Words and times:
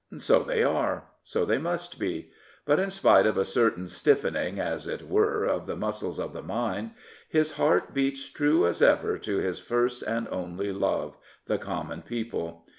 So 0.17 0.41
they 0.41 0.63
are; 0.63 1.03
so 1.23 1.45
they 1.45 1.59
must 1.59 1.99
be. 1.99 2.31
But, 2.65 2.79
in 2.79 2.89
spite 2.89 3.27
of 3.27 3.37
a 3.37 3.45
certain 3.45 3.87
stiffening, 3.87 4.59
as 4.59 4.87
it 4.87 5.07
were, 5.07 5.43
of 5.45 5.67
the 5.67 5.75
muscles 5.75 6.17
of 6.19 6.33
the 6.33 6.41
mind, 6.41 6.95
his 7.29 7.51
heart 7.51 7.93
beats 7.93 8.27
true 8.27 8.65
as 8.65 8.81
ever 8.81 9.19
to 9.19 9.37
his 9.37 9.59
first 9.59 10.01
and 10.01 10.27
only 10.31 10.71
love— 10.73 11.17
the 11.45 11.59
common 11.59 12.01
people. 12.01 12.65